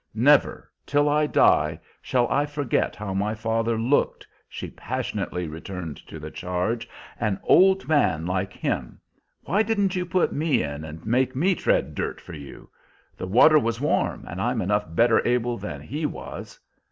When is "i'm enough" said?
14.41-14.85